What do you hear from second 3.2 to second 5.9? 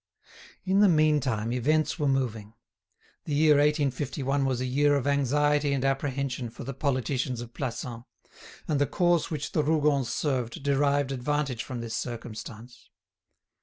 The year 1851 was a year of anxiety and